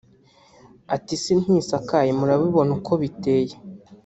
[0.95, 3.53] Ati “Isi ntisakaye murabibona uko biteye